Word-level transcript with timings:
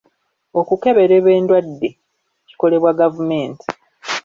Okukeberebwa 0.59 1.31
endwadde 1.39 1.89
kukolebwa 2.47 2.91
gavumenti. 2.99 3.67